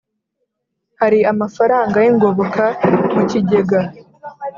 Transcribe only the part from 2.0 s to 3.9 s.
y ingoboka mu kigega